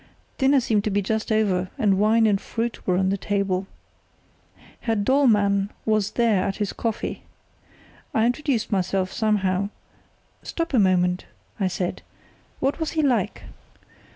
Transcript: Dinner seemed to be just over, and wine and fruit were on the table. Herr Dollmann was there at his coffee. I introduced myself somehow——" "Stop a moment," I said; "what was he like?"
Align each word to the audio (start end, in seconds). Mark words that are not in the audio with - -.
Dinner 0.39 0.59
seemed 0.59 0.83
to 0.85 0.89
be 0.89 1.03
just 1.03 1.31
over, 1.31 1.69
and 1.77 1.99
wine 1.99 2.25
and 2.25 2.41
fruit 2.41 2.87
were 2.87 2.97
on 2.97 3.09
the 3.09 3.19
table. 3.19 3.67
Herr 4.79 4.95
Dollmann 4.95 5.69
was 5.85 6.09
there 6.17 6.43
at 6.43 6.55
his 6.55 6.73
coffee. 6.73 7.21
I 8.11 8.25
introduced 8.25 8.71
myself 8.71 9.13
somehow——" 9.13 9.69
"Stop 10.41 10.73
a 10.73 10.79
moment," 10.79 11.25
I 11.59 11.67
said; 11.67 12.01
"what 12.59 12.79
was 12.79 12.93
he 12.93 13.03
like?" 13.03 13.43